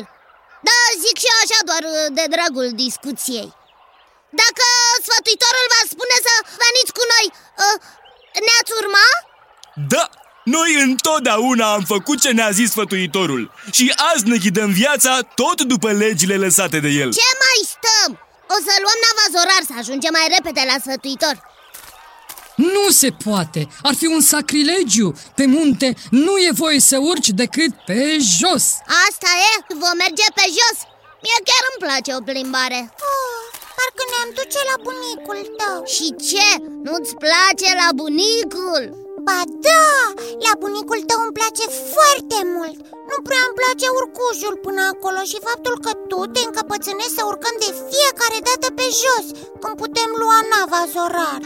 Da, 0.68 0.77
zic 1.06 1.18
și 1.18 1.25
eu 1.32 1.38
așa 1.44 1.60
doar 1.70 1.84
uh, 1.94 2.13
de 2.18 2.24
dragul 2.36 2.70
discuției 2.75 3.53
Dacă 4.42 4.66
sfătuitorul 5.06 5.66
va 5.76 5.82
spune 5.94 6.18
să 6.28 6.34
veniți 6.64 6.96
cu 6.98 7.04
noi, 7.14 7.26
uh, 7.66 7.76
ne-ați 8.46 8.72
urma? 8.82 9.08
Da, 9.94 10.06
noi 10.56 10.72
întotdeauna 10.88 11.74
am 11.74 11.84
făcut 11.94 12.18
ce 12.22 12.32
ne-a 12.32 12.50
zis 12.50 12.70
sfătuitorul 12.70 13.52
Și 13.72 13.94
azi 14.14 14.28
ne 14.28 14.38
ghidăm 14.38 14.72
viața 14.72 15.20
tot 15.36 15.62
după 15.62 15.92
legile 15.92 16.36
lăsate 16.36 16.80
de 16.80 16.88
el 16.88 17.10
Ce 17.14 17.30
mai 17.44 17.60
stăm? 17.76 18.10
O 18.56 18.58
să 18.66 18.74
luăm 18.84 19.00
navazorar 19.08 19.62
să 19.68 19.74
ajungem 19.78 20.14
mai 20.18 20.28
repede 20.36 20.64
la 20.72 20.78
sfătuitor 20.84 21.36
Nu 22.56 22.90
se 22.90 23.10
poate! 23.26 23.68
Ar 23.82 23.96
fi 23.96 24.06
un 24.06 24.22
sacrilegiu! 24.22 25.10
Pe 25.36 25.46
munte 25.46 25.94
nu 26.10 26.38
e 26.38 26.50
voie 26.52 26.80
să 26.80 26.98
urci 26.98 27.30
decât 27.30 27.72
pe 27.86 28.18
jos! 28.38 28.66
Asta 29.08 29.30
e, 29.50 29.52
vom 29.84 29.96
merge 30.04 30.28
pe 30.38 30.46
jos 30.58 30.78
Mie 31.24 31.40
chiar 31.48 31.64
îmi 31.70 31.82
place 31.86 32.10
o 32.18 32.22
plimbare 32.28 32.82
oh, 33.12 33.38
Parcă 33.38 33.38
ne-am 34.20 34.38
duce 34.40 34.62
la 34.72 34.78
bunicul 34.88 35.42
tău. 35.62 35.78
Și 35.96 36.08
ce? 36.30 36.50
Nu-ți 36.88 37.14
place 37.24 37.70
la 37.82 37.90
bunicul? 38.02 38.84
Ba 39.28 39.40
da, 39.68 39.90
la 40.46 40.54
bunicul 40.64 41.02
tău 41.10 41.20
îmi 41.24 41.38
place 41.40 41.66
foarte 41.94 42.40
mult. 42.56 42.78
Nu 43.10 43.18
prea 43.28 43.44
îmi 43.46 43.58
place 43.60 43.88
urcușul 44.00 44.56
până 44.66 44.82
acolo 44.94 45.20
Și 45.32 45.38
faptul 45.48 45.76
că 45.86 45.92
tu 46.10 46.20
te 46.34 46.42
încăpățânești 46.48 47.18
să 47.18 47.24
urcăm 47.32 47.56
de 47.64 47.70
fiecare 47.90 48.40
dată 48.50 48.68
pe 48.78 48.88
jos 49.02 49.26
Când 49.62 49.76
putem 49.84 50.10
lua 50.22 50.40
nava 50.52 50.82
zorar. 50.94 51.42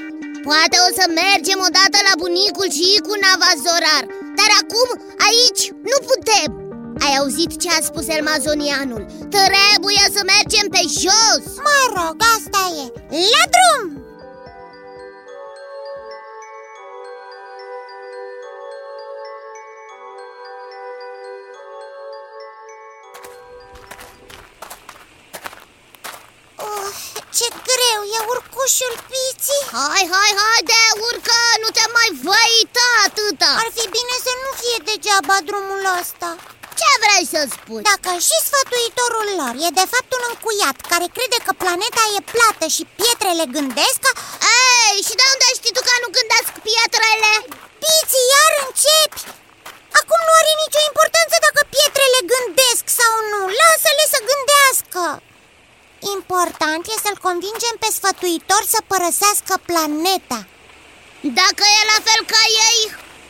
Poate 0.48 0.78
o 0.86 0.90
să 0.98 1.06
mergem 1.22 1.60
odată 1.68 1.98
la 2.08 2.14
bunicul 2.24 2.70
și 2.78 2.90
cu 3.08 3.14
navazorar 3.24 4.04
Dar 4.38 4.52
acum, 4.62 4.90
aici, 5.28 5.64
nu 5.90 5.98
putem 6.10 6.63
Ai 7.00 7.16
auzit 7.20 7.62
ce 7.62 7.70
a 7.70 7.82
spus 7.82 8.08
elmazonianul? 8.08 9.06
Trebuie 9.30 10.06
să 10.16 10.22
mergem 10.26 10.68
pe 10.70 10.82
jos! 11.02 11.46
Mă 11.68 11.80
rog, 11.96 12.16
asta 12.36 12.62
e. 12.84 12.86
La 13.34 13.44
drum! 13.54 14.02
Oh, 26.56 26.90
ce 27.38 27.48
greu 27.70 28.02
e 28.18 28.20
urcușul 28.34 28.94
piții 29.10 29.64
Hai, 29.78 30.04
hai, 30.16 30.32
hai 30.42 30.62
de 30.72 30.82
urcă, 31.10 31.40
nu 31.64 31.70
te 31.78 31.86
mai 31.98 32.10
văita 32.28 32.88
atâta 33.08 33.50
Ar 33.64 33.70
fi 33.78 33.86
bine 33.96 34.16
să 34.26 34.32
nu 34.44 34.50
fie 34.60 34.78
degeaba 34.90 35.38
drumul 35.48 35.84
ăsta. 36.02 36.30
Ce 36.40 36.53
vrei 37.14 37.34
să 37.36 37.42
spui? 37.56 37.84
Dacă 37.92 38.12
și 38.28 38.38
sfătuitorul 38.48 39.28
lor 39.42 39.54
e 39.68 39.78
de 39.82 39.86
fapt 39.94 40.10
un 40.18 40.24
încuiat 40.32 40.78
care 40.92 41.08
crede 41.16 41.40
că 41.46 41.52
planeta 41.64 42.04
e 42.18 42.30
plată 42.34 42.66
și 42.76 42.84
pietrele 43.00 43.46
gândesc 43.56 44.02
Ei, 44.60 44.98
și 45.08 45.14
de 45.20 45.26
unde 45.34 45.48
știi 45.60 45.76
tu 45.76 45.82
că 45.88 45.94
nu 46.04 46.10
gândesc 46.18 46.52
pietrele? 46.68 47.32
Piții, 47.82 48.30
iar 48.34 48.52
începi! 48.66 49.22
Acum 50.00 50.20
nu 50.28 50.34
are 50.42 50.54
nicio 50.64 50.82
importanță 50.90 51.36
dacă 51.46 51.62
pietrele 51.74 52.20
gândesc 52.34 52.86
sau 53.00 53.14
nu 53.32 53.42
Lasă-le 53.60 54.06
să 54.14 54.20
gândească 54.30 55.04
Important 56.16 56.84
e 56.94 56.96
să-l 57.06 57.18
convingem 57.28 57.76
pe 57.82 57.90
sfătuitor 57.98 58.64
să 58.74 58.80
părăsească 58.92 59.54
planeta 59.70 60.40
Dacă 61.42 61.64
e 61.78 61.92
la 61.94 62.00
fel 62.08 62.22
ca 62.34 62.44
ei, 62.68 62.80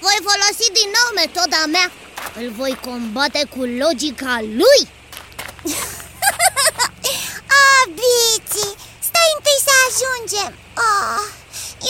voi 0.05 0.17
folosi 0.27 0.67
din 0.79 0.89
nou 0.97 1.09
metoda 1.21 1.61
mea 1.75 1.87
Îl 2.39 2.47
voi 2.59 2.73
combate 2.89 3.41
cu 3.53 3.61
logica 3.83 4.35
lui. 4.59 4.81
A, 7.61 7.65
Biții, 7.97 8.73
stai 9.07 9.29
întâi 9.35 9.59
să 9.67 9.73
ajungem. 9.87 10.51
Ah, 10.89 11.23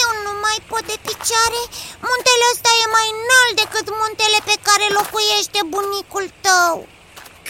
Eu 0.04 0.10
nu 0.26 0.34
mai 0.46 0.58
pot 0.72 0.84
de 0.92 0.98
picioare. 1.08 1.62
Muntele 2.08 2.46
ăsta 2.54 2.72
e 2.84 2.86
mai 2.98 3.08
înalt 3.20 3.54
decât 3.62 3.88
muntele 4.02 4.40
pe 4.50 4.56
care 4.68 4.86
locuiește 4.98 5.60
bunicul 5.76 6.26
tău. 6.48 6.76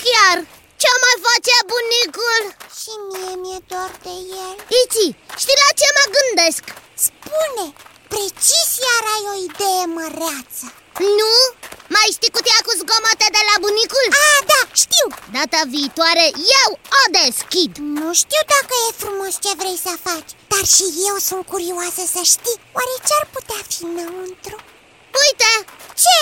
Chiar, 0.02 0.38
ce 0.82 0.90
mai 1.04 1.16
face 1.28 1.56
bunicul? 1.74 2.44
Și 2.80 2.92
mie 3.10 3.34
mi-e 3.42 3.60
dor 3.72 3.92
de 4.06 4.16
el. 4.48 4.56
Iti, 4.82 5.08
știi 5.42 5.62
la 5.64 5.70
ce 5.80 5.88
mă 5.98 6.06
gândesc? 6.18 6.64
Spune, 7.06 7.66
precis 8.14 8.68
iar 8.86 9.04
ai 9.16 9.24
o 9.34 9.36
idee 9.50 9.84
măreață 9.98 10.66
Nu? 11.00 11.34
Mai 11.96 12.08
știi 12.16 12.36
cutia 12.36 12.60
cu 12.66 12.72
zgomote 12.80 13.28
de 13.36 13.42
la 13.50 13.56
bunicul? 13.66 14.06
A, 14.26 14.28
da, 14.52 14.62
știu 14.84 15.06
Data 15.38 15.62
viitoare 15.76 16.26
eu 16.62 16.70
o 17.00 17.04
deschid 17.20 17.72
Nu 18.00 18.08
știu 18.22 18.42
dacă 18.54 18.74
e 18.88 19.00
frumos 19.02 19.34
ce 19.44 19.52
vrei 19.62 19.80
să 19.86 19.94
faci 20.08 20.32
Dar 20.52 20.66
și 20.76 20.86
eu 21.10 21.18
sunt 21.28 21.44
curioasă 21.54 22.04
să 22.16 22.22
știi 22.34 22.62
Oare 22.78 22.96
ce-ar 23.08 23.26
putea 23.36 23.62
fi 23.70 23.82
înăuntru? 23.90 24.58
Uite, 25.24 25.52
Ce? 26.04 26.20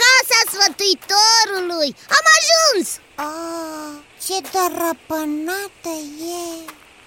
casa 0.00 0.38
sfătuitorului 0.52 1.90
Am 2.18 2.26
ajuns 2.38 2.88
Oh, 3.26 3.92
ce 4.24 4.36
dărăpânată 4.52 5.94
e 6.42 6.46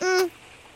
mm. 0.05 0.25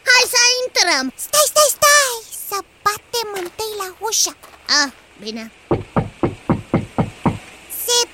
Hai 0.10 0.24
să 0.34 0.42
intrăm 0.62 1.06
Stai, 1.26 1.48
stai, 1.52 1.72
stai 1.78 2.16
Să 2.50 2.58
batem 2.84 3.30
întâi 3.44 3.74
la 3.82 3.96
ușă 4.08 4.34
Ah, 4.82 4.92
bine 5.22 5.52
Se 7.86 8.08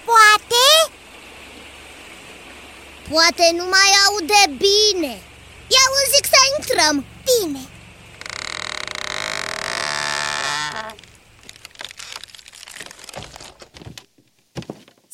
poate? 3.12 3.32
Poate 3.36 3.52
nu 3.56 3.66
mai 3.66 3.90
aude 4.06 4.42
bine. 4.66 5.14
Eu 5.82 5.92
zic 6.14 6.26
să 6.34 6.40
intrăm. 6.58 7.06
Bine. 7.30 7.64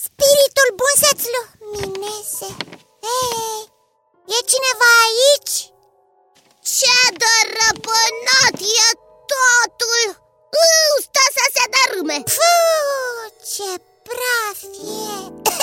Spiritul 0.06 0.70
bun 0.80 0.94
să-ți 1.04 1.28
lumineze. 1.36 2.50
Hei, 3.06 3.62
e 4.36 4.38
cineva 4.52 4.90
aici? 5.08 5.58
Ce 6.78 6.98
de 7.22 7.36
răpânat 7.58 8.58
e 8.86 8.90
totul! 9.34 10.08
Uu, 10.62 10.94
Stă 11.02 11.24
să 11.38 11.46
se 11.56 11.64
dărâme. 11.74 12.18
Puh, 12.24 13.24
ce 13.52 13.82
praf 14.08 14.60
e 14.64 15.57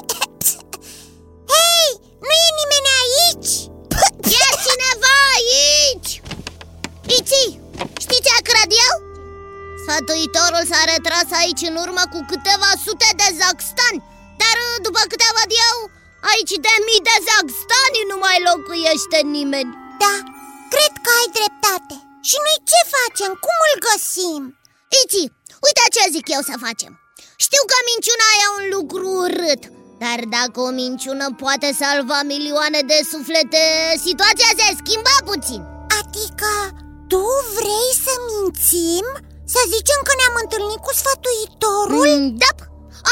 E 3.44 4.44
cineva 4.66 5.14
aici 5.36 6.12
Iți, 7.18 7.44
știi 8.04 8.24
ce 8.26 8.34
cred 8.50 8.70
eu? 8.86 8.94
Sfătuitorul 9.82 10.64
s-a 10.70 10.82
retras 10.92 11.28
aici 11.40 11.62
în 11.70 11.76
urmă 11.84 12.04
cu 12.12 12.20
câteva 12.30 12.70
sute 12.84 13.10
de 13.20 13.28
zaxtani 13.40 14.04
Dar 14.40 14.56
după 14.86 15.02
câte 15.10 15.28
văd 15.38 15.50
eu, 15.68 15.78
aici 16.30 16.54
de 16.66 16.74
mii 16.86 17.06
de 17.08 17.16
zaxtani 17.28 18.08
nu 18.10 18.16
mai 18.24 18.38
locuiește 18.48 19.18
nimeni 19.36 19.70
Da, 20.02 20.14
cred 20.74 20.94
că 21.04 21.10
ai 21.20 21.28
dreptate 21.38 21.96
Și 22.28 22.36
noi 22.46 22.58
ce 22.70 22.80
facem? 22.96 23.32
Cum 23.44 23.58
îl 23.68 23.74
găsim? 23.86 24.42
Iți, 25.00 25.22
uite 25.66 25.84
ce 25.94 26.02
zic 26.14 26.26
eu 26.36 26.42
să 26.50 26.54
facem 26.66 26.92
Știu 27.44 27.62
că 27.70 27.76
minciuna 27.90 28.28
e 28.42 28.46
un 28.58 28.64
lucru 28.76 29.06
urât 29.24 29.62
Dar 30.02 30.18
dacă 30.36 30.58
o 30.68 30.70
minciună 30.82 31.26
poate 31.42 31.68
salva 31.82 32.18
milioane 32.32 32.80
de 32.90 32.98
suflete 33.12 33.64
Situația 34.08 34.50
se 34.60 34.68
schimba 34.80 35.16
puțin. 35.30 35.62
Adică 36.00 36.52
tu 37.10 37.22
vrei 37.56 37.90
să 38.06 38.14
mințim? 38.28 39.06
Să 39.54 39.60
zicem 39.74 40.00
că 40.06 40.12
ne-am 40.16 40.36
întâlnit 40.44 40.80
cu 40.86 40.92
sfătuitorul? 41.00 42.06
Mm, 42.08 42.24
Da, 42.42 42.50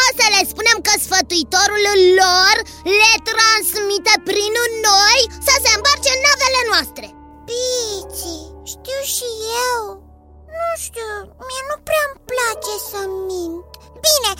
o 0.02 0.04
să 0.18 0.26
le 0.34 0.42
spunem 0.52 0.78
că 0.86 0.92
sfătuitorul 1.06 1.84
lor 2.20 2.54
le 3.00 3.12
transmite 3.28 4.14
prin 4.28 4.54
noi 4.88 5.20
să 5.46 5.54
se 5.64 5.70
îmbarce 5.76 6.10
în 6.14 6.20
navele 6.26 6.62
noastre. 6.70 7.06
Pici, 7.48 8.30
știu 8.72 9.00
și 9.14 9.28
eu. 9.70 9.80
Nu 10.58 10.68
știu, 10.84 11.12
mie 11.46 11.62
nu 11.70 11.76
prea 11.88 12.04
îmi 12.08 12.20
place 12.30 12.72
să 12.90 13.00
mint. 13.28 13.64
Bine, 14.06 14.32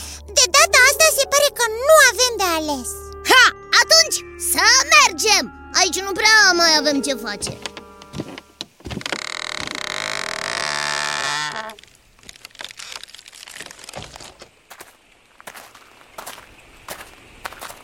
de 0.43 0.51
data 0.57 0.79
asta 0.91 1.07
se 1.19 1.25
pare 1.33 1.49
că 1.59 1.65
nu 1.87 1.95
avem 2.11 2.33
de 2.43 2.49
ales. 2.59 2.89
Ha! 3.31 3.45
Atunci 3.83 4.17
să 4.53 4.65
mergem! 4.95 5.45
Aici 5.81 6.01
nu 6.07 6.13
prea 6.13 6.37
mai 6.61 6.73
avem 6.81 7.01
ce 7.07 7.15
face. 7.15 7.53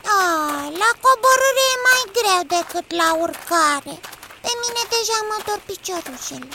Ah, 0.05 0.65
La 0.83 0.91
coborâre 1.05 1.65
e 1.75 1.85
mai 1.88 2.03
greu 2.17 2.43
decât 2.57 2.87
la 3.00 3.09
urcare. 3.25 3.95
Pe 4.45 4.53
mine 4.62 4.83
deja 4.95 5.19
mă 5.29 5.37
dor 5.47 5.61
piciorușele 5.69 6.49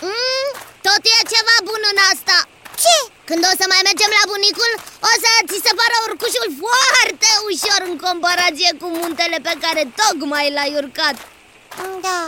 mm, 0.00 0.50
Tot 0.84 1.02
e 1.16 1.18
ceva 1.32 1.56
bun 1.68 1.82
în 1.92 1.98
asta 2.12 2.36
Ce? 2.82 2.96
Când 3.28 3.42
o 3.50 3.52
să 3.60 3.64
mai 3.72 3.82
mergem 3.88 4.10
la 4.18 4.24
bunicul, 4.32 4.72
o 5.10 5.12
să 5.22 5.30
ți 5.48 5.64
se 5.64 5.72
pară 5.78 5.96
urcușul 6.08 6.48
foarte 6.62 7.30
ușor 7.48 7.80
în 7.90 7.96
comparație 8.06 8.70
cu 8.80 8.86
muntele 8.98 9.38
pe 9.46 9.54
care 9.64 9.82
tocmai 10.00 10.46
l-ai 10.56 10.72
urcat 10.80 11.16
Da, 12.06 12.20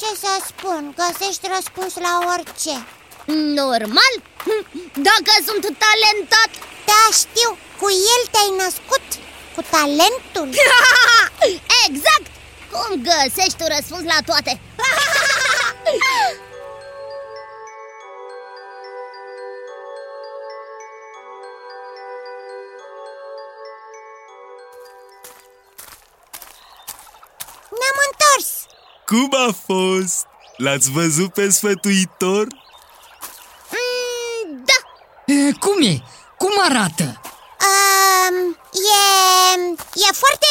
ce 0.00 0.08
să 0.22 0.32
spun, 0.50 0.82
găsești 1.00 1.46
răspuns 1.54 1.92
la 2.06 2.14
orice 2.34 2.74
Normal? 3.60 4.14
Dacă 5.08 5.32
sunt 5.46 5.64
talentat 5.84 6.50
Da, 6.90 7.02
știu, 7.22 7.50
cu 7.80 7.88
el 8.14 8.22
te-ai 8.32 8.52
născut, 8.62 9.06
cu 9.54 9.60
talentul 9.74 10.48
Exact! 11.86 12.30
Cum 12.72 12.88
găsești 13.08 13.58
tu 13.58 13.64
răspuns 13.74 14.04
la 14.12 14.18
toate? 14.28 14.52
Cum 29.06 29.30
a 29.48 29.50
fost? 29.66 30.24
L-ați 30.56 30.90
văzut 30.90 31.32
pe 31.32 31.50
sfătuitor? 31.50 32.46
Mm, 33.74 34.64
da, 34.68 34.78
E, 35.34 35.52
cum 35.52 35.82
e? 35.82 35.94
Cum 36.38 36.50
arată? 36.68 37.20
um, 37.70 38.36
e, 38.72 39.04
e 40.06 40.10
foarte 40.22 40.50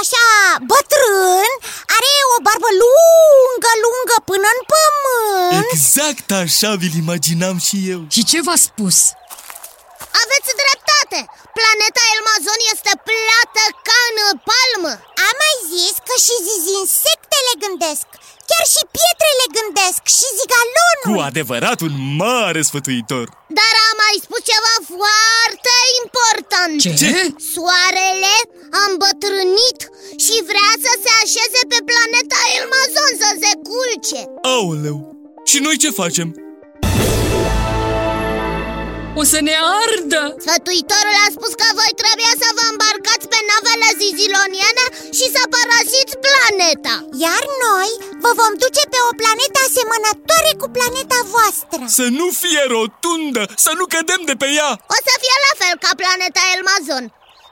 așa 0.00 0.26
bătrân 0.70 1.50
Are 1.96 2.10
o 2.36 2.42
barbă 2.46 2.68
lungă, 2.82 3.70
lungă 3.84 4.16
până 4.30 4.48
în 4.56 4.60
pământ 4.72 5.66
Exact 5.72 6.30
așa 6.30 6.74
vi-l 6.74 6.94
imaginam 7.04 7.58
și 7.58 7.76
eu 7.90 8.00
Și 8.08 8.24
ce 8.24 8.42
v-a 8.42 8.56
spus? 8.56 8.96
Aveți 10.22 10.50
dreptate 10.62 11.18
Planeta 11.58 12.02
Elmazon 12.14 12.60
este 12.74 12.92
plată 13.08 13.62
ca 13.88 13.98
în 14.10 14.18
palmă 14.50 14.92
Am 15.28 15.34
mai 15.44 15.56
zis 15.72 15.94
că 16.06 16.14
și 16.26 16.34
zizi 16.48 16.68
insectele 16.82 17.52
gândesc 17.64 18.06
Chiar 18.50 18.66
și 18.74 18.82
pietrele 18.96 19.46
gândesc 19.58 20.02
și 20.18 20.26
zigalonul 20.38 21.04
Cu 21.10 21.16
adevărat 21.30 21.78
un 21.86 21.94
mare 22.22 22.62
sfătuitor 22.68 23.26
Dar 23.58 23.74
am 23.88 23.96
mai 24.04 24.16
spus 24.24 24.40
ceva 24.52 24.74
foarte 24.96 25.74
important 26.02 26.74
Ce? 26.84 26.92
Ce? 27.02 27.12
Soarele 27.54 28.34
a 28.80 28.82
îmbătrânit 28.90 29.80
și 30.24 30.36
vrea 30.50 30.72
să 30.84 30.92
se 31.04 31.10
așeze 31.22 31.60
pe 31.72 31.78
planeta 31.90 32.40
Elmazon 32.58 33.12
să 33.22 33.30
se 33.42 33.52
culce 33.70 34.20
Aoleu! 34.54 34.98
Și 35.50 35.58
noi 35.66 35.76
ce 35.82 35.90
facem? 36.02 36.28
O 39.20 39.24
să 39.34 39.40
ne 39.48 39.56
ardă! 39.82 40.22
Sfătuitorul 40.44 41.16
a 41.26 41.28
spus 41.36 41.52
că 41.60 41.68
voi 41.80 41.92
trebuie 42.02 42.32
să 42.42 42.48
vă 42.56 42.64
îmbarcați 42.72 43.26
pe 43.32 43.38
navele 43.50 43.88
ziziloniene 44.02 44.84
și 45.18 45.26
să 45.34 45.42
părăsiți 45.54 46.14
planeta. 46.26 46.94
Iar 47.24 47.42
noi 47.66 47.90
vă 48.24 48.30
vom 48.40 48.52
duce 48.62 48.82
pe 48.92 49.00
o 49.08 49.12
planetă 49.20 49.58
asemănătoare 49.66 50.52
cu 50.60 50.66
planeta 50.76 51.20
voastră. 51.34 51.80
Să 51.98 52.06
nu 52.18 52.26
fie 52.42 52.62
rotundă, 52.74 53.42
să 53.64 53.70
nu 53.78 53.84
cădem 53.94 54.22
de 54.30 54.34
pe 54.42 54.48
ea. 54.60 54.70
O 54.94 54.98
să 55.06 55.12
fie 55.22 55.36
la 55.46 55.52
fel 55.60 55.74
ca 55.84 55.92
planeta 56.02 56.42
Elmazon. 56.54 57.04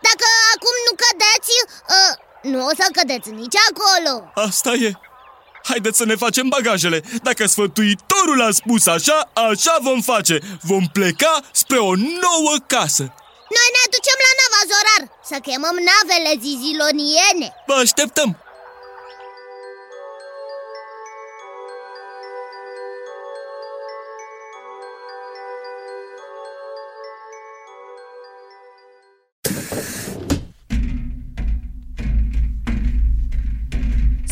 Dacă 0.07 0.27
acum 0.55 0.77
nu 0.87 0.93
cădeți, 1.05 1.53
uh, 1.97 2.13
nu 2.53 2.59
o 2.71 2.73
să 2.81 2.87
cădeți 2.99 3.29
nici 3.41 3.59
acolo. 3.69 4.13
Asta 4.49 4.73
e 4.87 4.91
Haideți 5.69 5.97
să 5.97 6.05
ne 6.05 6.15
facem 6.15 6.49
bagajele. 6.49 7.03
Dacă 7.23 7.47
sfătuitorul 7.47 8.43
a 8.49 8.51
spus 8.51 8.87
așa, 8.87 9.31
așa 9.35 9.79
vom 9.81 10.01
face. 10.01 10.39
Vom 10.63 10.85
pleca 10.93 11.41
spre 11.53 11.79
o 11.79 11.95
nouă 12.25 12.55
casă. 12.67 13.05
Noi 13.57 13.69
ne 13.77 13.85
ducem 13.95 14.19
la 14.27 14.33
nava 14.41 14.63
Zorar. 14.71 15.03
Să 15.31 15.37
chemăm 15.49 15.77
navele 15.91 16.33
ziziloniene. 16.45 17.49
Vă 17.67 17.75
așteptăm. 17.75 18.31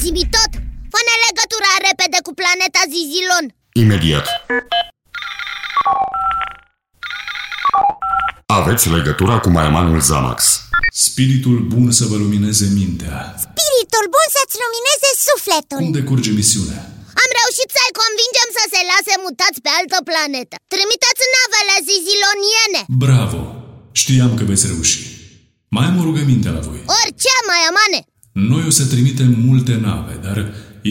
Zimi 0.00 0.28
planeta 2.56 2.82
Zizilon 2.94 3.44
Imediat. 3.82 4.26
Aveți 8.60 8.84
legătura 8.96 9.36
cu 9.44 9.48
maiamanul 9.56 10.00
Zamax. 10.08 10.38
Spiritul 11.06 11.56
bun 11.72 11.86
să 11.98 12.04
vă 12.10 12.16
lumineze 12.22 12.66
mintea. 12.80 13.18
Spiritul 13.46 14.04
bun 14.14 14.26
să-ți 14.36 14.56
lumineze 14.64 15.10
sufletul 15.28 15.78
Cum 15.82 15.90
decurge 16.00 16.30
misiunea? 16.40 16.80
Am 17.22 17.30
reușit 17.40 17.68
să-i 17.76 17.96
convingem 18.02 18.48
să 18.58 18.62
se 18.72 18.80
lase 18.90 19.14
mutați 19.26 19.58
pe 19.64 19.70
altă 19.78 19.98
planetă 20.08 20.56
Trimiteți 20.74 21.24
navele 21.34 21.76
ziziloniene 21.90 22.80
Bravo! 23.04 23.42
Știam 24.00 24.32
că 24.38 24.44
veți 24.50 24.66
reuși. 24.70 24.98
Mai 25.74 25.86
am 25.88 25.96
o 26.00 26.06
rugăminte 26.08 26.48
la 26.56 26.62
voi. 26.68 26.80
Orice, 27.00 27.32
mai 27.50 27.62
amane 27.70 28.00
Noi 28.50 28.64
o 28.70 28.72
să 28.78 28.84
trimitem 28.92 29.30
multe 29.48 29.74
nave, 29.86 30.14
dar 30.26 30.36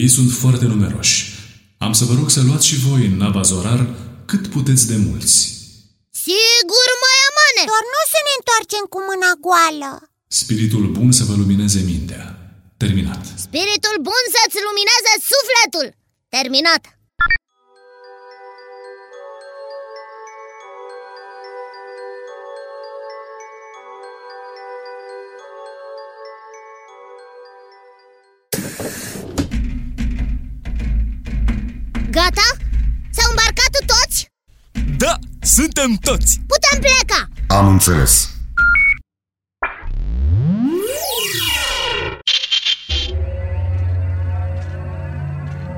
ei 0.02 0.08
sunt 0.16 0.30
foarte 0.42 0.64
numeroși. 0.72 1.35
Am 1.78 1.92
să 1.92 2.04
vă 2.04 2.14
rog 2.14 2.28
să 2.30 2.40
luați 2.48 2.66
și 2.66 2.76
voi 2.86 3.02
în 3.10 3.16
nava 3.16 3.42
Zorar 3.50 3.82
cât 4.30 4.44
puteți 4.54 4.86
de 4.92 4.96
mulți. 5.08 5.36
Sigur, 6.26 6.88
mai 7.04 7.18
amane 7.30 7.62
Doar 7.72 7.84
nu 7.94 8.02
să 8.12 8.18
ne 8.26 8.32
întoarcem 8.38 8.84
cu 8.92 8.98
mâna 9.08 9.30
goală 9.44 9.92
Spiritul 10.42 10.84
bun 10.96 11.10
să 11.18 11.24
vă 11.28 11.34
lumineze 11.40 11.80
mintea. 11.90 12.24
Terminat. 12.82 13.22
Spiritul 13.46 13.96
bun 14.08 14.24
să-ți 14.34 14.58
lumineze 14.66 15.12
Terminat! 16.28 16.95
Gata? 32.20 32.48
S-au 33.10 33.30
îmbarcat 33.30 33.74
toți? 33.86 34.30
Da, 34.96 35.18
suntem 35.40 35.98
toți! 36.00 36.40
Putem 36.46 36.80
pleca! 36.80 37.28
Am 37.48 37.68
înțeles. 37.68 38.30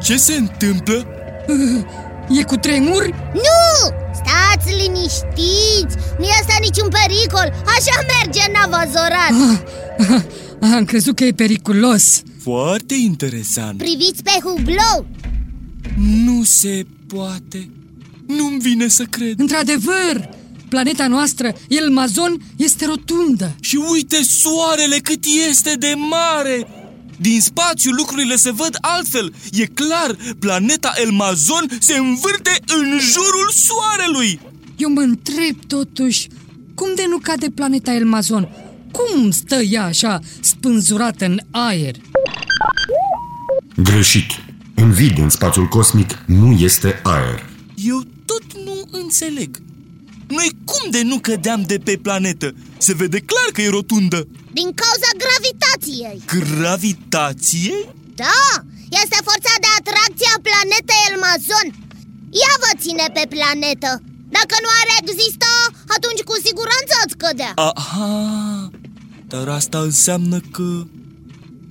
Ce 0.03 0.17
se 0.17 0.35
întâmplă? 0.35 1.07
E 2.29 2.43
cu 2.43 2.57
tremur? 2.57 3.09
Nu! 3.35 3.95
Stați 4.13 4.75
liniștiți! 4.77 5.97
Nu 6.19 6.25
este 6.25 6.55
niciun 6.61 6.89
pericol! 6.89 7.65
Așa 7.77 8.01
merge 8.15 8.41
navazorat! 8.53 9.31
Am 10.77 10.85
crezut 10.85 11.17
că 11.17 11.25
e 11.25 11.33
periculos 11.33 12.23
Foarte 12.43 12.95
interesant 12.95 13.79
Priviți 13.79 14.23
pe 14.23 14.39
hublou! 14.43 15.07
Nu 16.01 16.43
se 16.45 16.87
poate 17.07 17.69
Nu-mi 18.27 18.59
vine 18.59 18.89
să 18.89 19.05
cred 19.05 19.39
Într-adevăr, 19.39 20.29
planeta 20.69 21.07
noastră, 21.07 21.55
Elmazon, 21.69 22.41
este 22.57 22.87
rotundă 22.87 23.57
Și 23.61 23.79
uite 23.93 24.23
soarele 24.23 24.99
cât 24.99 25.25
este 25.49 25.75
de 25.75 25.95
mare 25.97 26.67
din 27.21 27.41
spațiu 27.41 27.91
lucrurile 27.91 28.37
se 28.37 28.51
văd 28.51 28.77
altfel 28.81 29.33
E 29.53 29.67
clar, 29.67 30.17
planeta 30.39 30.93
Elmazon 31.03 31.69
se 31.81 31.97
învârte 31.97 32.51
în 32.67 32.99
jurul 32.99 33.51
soarelui 33.53 34.41
Eu 34.77 34.91
mă 34.91 35.01
întreb 35.01 35.65
totuși, 35.67 36.29
cum 36.75 36.89
de 36.95 37.05
nu 37.09 37.19
cade 37.19 37.51
planeta 37.51 37.95
Elmazon? 37.95 38.49
Cum 38.91 39.31
stă 39.31 39.55
ea 39.55 39.85
așa 39.85 40.21
spânzurată 40.41 41.25
în 41.25 41.39
aer? 41.51 41.95
Greșit. 43.77 44.48
În 44.83 44.91
vid, 44.93 45.19
în 45.19 45.29
spațiul 45.29 45.67
cosmic, 45.67 46.11
nu 46.27 46.53
este 46.53 47.01
aer. 47.03 47.39
Eu 47.75 47.99
tot 48.31 48.47
nu 48.65 48.77
înțeleg 48.91 49.51
Noi 50.29 50.51
cum 50.71 50.91
de 50.91 51.03
nu 51.03 51.19
cădeam 51.19 51.63
de 51.73 51.79
pe 51.87 51.95
planetă? 52.03 52.49
Se 52.79 52.93
vede 52.95 53.19
clar 53.31 53.49
că 53.53 53.61
e 53.63 53.77
rotundă 53.79 54.21
Din 54.59 54.69
cauza 54.83 55.11
gravitației 55.25 56.19
Gravitație? 56.35 57.75
Da, 58.23 58.43
este 59.03 59.19
forța 59.29 59.55
de 59.65 59.71
atracție 59.81 60.29
a 60.37 60.45
planetei 60.49 61.05
Elmazon 61.11 61.67
Ea 62.43 62.55
vă 62.63 62.71
ține 62.83 63.07
pe 63.17 63.25
planetă 63.35 63.91
Dacă 64.37 64.55
nu 64.65 64.71
ar 64.81 64.89
exista, 65.01 65.53
atunci 65.97 66.23
cu 66.29 66.35
siguranță 66.47 66.93
ați 67.03 67.17
cădea 67.23 67.53
Aha, 67.73 68.71
dar 69.33 69.47
asta 69.49 69.79
înseamnă 69.91 70.39
că 70.55 70.69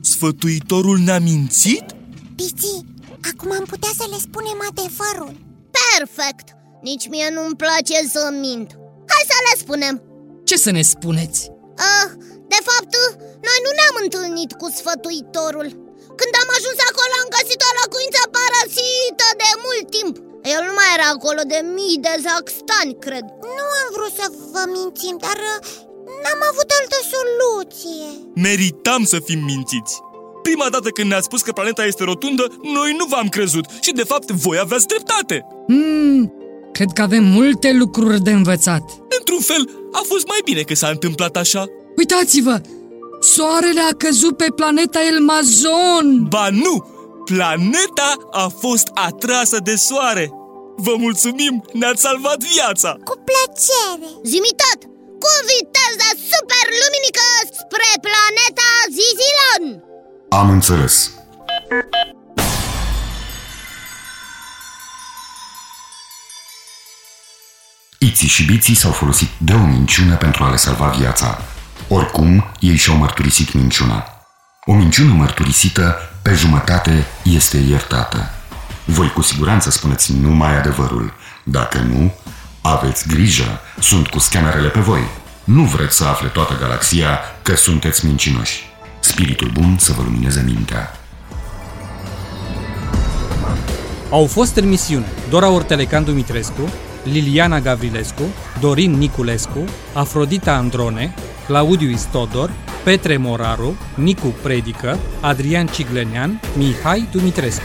sfătuitorul 0.01 0.97
ne-a 1.07 1.19
mințit? 1.19 1.85
Piții, 2.35 2.85
acum 3.31 3.49
am 3.59 3.65
putea 3.73 3.93
să 3.99 4.05
le 4.13 4.19
spunem 4.27 4.57
adevărul. 4.69 5.33
Perfect! 5.79 6.47
Nici 6.89 7.05
mie 7.13 7.27
nu-mi 7.35 7.59
place 7.63 7.97
să 8.13 8.23
mint. 8.45 8.69
Hai 9.13 9.23
să 9.31 9.37
le 9.47 9.53
spunem. 9.63 9.95
Ce 10.49 10.55
să 10.65 10.71
ne 10.77 10.83
spuneți? 10.93 11.39
uh, 11.87 12.07
De 12.53 12.59
fapt, 12.69 12.91
noi 13.47 13.57
nu 13.65 13.71
ne-am 13.77 13.97
întâlnit 14.05 14.51
cu 14.61 14.67
sfătuitorul. 14.77 15.69
Când 16.19 16.33
am 16.41 16.49
ajuns 16.57 16.77
acolo 16.89 17.13
am 17.21 17.29
găsit 17.37 17.59
o 17.69 17.71
locuință 17.81 18.21
parasită 18.37 19.27
de 19.41 19.49
mult 19.65 19.85
timp. 19.97 20.13
El 20.53 20.61
nu 20.69 20.73
mai 20.79 20.89
era 20.97 21.07
acolo 21.15 21.41
de 21.53 21.59
mii 21.77 21.97
de 22.05 22.13
zaxtani, 22.25 22.97
cred. 23.05 23.25
Nu 23.57 23.65
am 23.81 23.87
vrut 23.95 24.13
să 24.19 24.25
vă 24.53 24.63
mințim, 24.75 25.15
dar 25.25 25.37
uh, 25.51 25.57
n-am 26.21 26.41
avut 26.51 26.69
altă 26.79 26.99
soluție. 27.13 28.07
Meritam 28.47 29.03
să 29.13 29.17
fim 29.27 29.41
mințiți 29.51 29.93
Prima 30.47 30.69
dată 30.69 30.89
când 30.89 31.09
ne-ați 31.09 31.25
spus 31.25 31.41
că 31.41 31.51
planeta 31.51 31.85
este 31.85 32.03
rotundă, 32.03 32.45
noi 32.61 32.95
nu 32.97 33.05
v-am 33.05 33.27
crezut 33.27 33.65
și 33.81 33.91
de 33.91 34.03
fapt 34.03 34.31
voi 34.31 34.57
aveați 34.59 34.87
dreptate 34.87 35.45
Hmm, 35.67 36.33
cred 36.71 36.87
că 36.93 37.01
avem 37.01 37.23
multe 37.23 37.71
lucruri 37.73 38.21
de 38.21 38.31
învățat 38.31 38.83
Într-un 39.19 39.39
fel, 39.39 39.63
a 39.91 40.01
fost 40.11 40.27
mai 40.27 40.41
bine 40.43 40.61
că 40.61 40.73
s-a 40.75 40.87
întâmplat 40.87 41.35
așa 41.35 41.65
Uitați-vă! 41.97 42.61
Soarele 43.19 43.81
a 43.91 43.95
căzut 44.03 44.37
pe 44.37 44.47
planeta 44.55 44.99
Elmazon! 45.11 46.05
Ba 46.29 46.47
nu! 46.49 46.75
Planeta 47.25 48.09
a 48.31 48.47
fost 48.47 48.87
atrasă 48.93 49.57
de 49.63 49.75
soare 49.75 50.25
Vă 50.75 50.93
mulțumim, 50.97 51.63
ne-ați 51.73 52.01
salvat 52.01 52.39
viața 52.53 52.91
Cu 53.09 53.15
plăcere 53.27 54.09
Zimitat, 54.31 54.79
cu 55.23 55.31
viteză 55.51 56.09
superluminică 56.31 57.25
spre 57.59 57.89
planeta 58.05 58.69
Zizilon 58.97 59.86
Am 60.29 60.49
înțeles. 60.49 61.11
Iții 67.99 68.27
și 68.27 68.45
biții 68.45 68.75
s-au 68.75 68.91
folosit 68.91 69.29
de 69.37 69.53
o 69.53 69.65
minciună 69.65 70.15
pentru 70.15 70.43
a 70.43 70.49
le 70.49 70.55
salva 70.55 70.87
viața. 70.87 71.41
Oricum, 71.87 72.45
ei 72.59 72.75
și-au 72.75 72.97
mărturisit 72.97 73.53
minciuna. 73.53 74.05
O 74.65 74.73
minciună 74.73 75.13
mărturisită, 75.13 75.95
pe 76.21 76.33
jumătate, 76.33 77.05
este 77.23 77.57
iertată. 77.57 78.31
Voi 78.85 79.11
cu 79.11 79.21
siguranță 79.21 79.69
spuneți 79.69 80.13
numai 80.13 80.57
adevărul. 80.57 81.13
Dacă 81.43 81.77
nu, 81.77 82.13
aveți 82.61 83.07
grijă, 83.07 83.59
sunt 83.79 84.07
cu 84.07 84.19
scanerele 84.19 84.67
pe 84.67 84.79
voi. 84.79 85.07
Nu 85.43 85.63
vreți 85.63 85.95
să 85.95 86.05
afle 86.05 86.27
toată 86.27 86.57
galaxia 86.59 87.19
că 87.41 87.55
sunteți 87.55 88.05
mincinoși. 88.05 88.66
Spiritul 89.07 89.49
bun 89.53 89.77
să 89.77 89.93
vă 89.93 90.01
lumineze 90.03 90.43
mintea. 90.45 90.91
Au 94.09 94.25
fost 94.25 94.55
în 94.55 94.67
misiune 94.67 95.05
Dora 95.29 95.49
Ortelecan 95.49 96.03
Dumitrescu, 96.03 96.69
Liliana 97.03 97.59
Gavrilescu, 97.59 98.23
Dorin 98.59 98.91
Niculescu, 98.91 99.63
Afrodita 99.93 100.53
Androne, 100.53 101.13
Claudiu 101.45 101.89
Istodor, 101.89 102.51
Petre 102.83 103.17
Moraru, 103.17 103.77
Nicu 103.95 104.33
Predică, 104.41 104.97
Adrian 105.21 105.67
Ciglenean, 105.67 106.41
Mihai 106.57 107.07
Dumitrescu. 107.11 107.63